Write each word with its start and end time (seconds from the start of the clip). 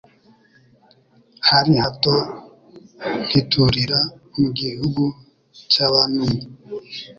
hari 1.49 1.71
hato 1.83 2.13
nkiturira 3.25 3.99
mu 4.39 4.47
gihugu 4.59 5.03
cy’abanumye 5.71 6.43